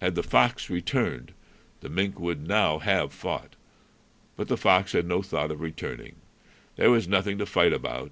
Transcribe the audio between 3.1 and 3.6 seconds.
fought.